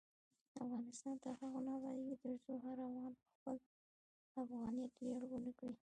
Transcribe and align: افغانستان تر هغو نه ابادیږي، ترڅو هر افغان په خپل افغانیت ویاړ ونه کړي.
افغانستان 0.63 1.15
تر 1.23 1.33
هغو 1.39 1.59
نه 1.65 1.71
ابادیږي، 1.77 2.15
ترڅو 2.23 2.51
هر 2.65 2.77
افغان 2.87 3.11
په 3.19 3.23
خپل 3.35 3.55
افغانیت 4.41 4.91
ویاړ 4.97 5.21
ونه 5.27 5.51
کړي. 5.59 5.73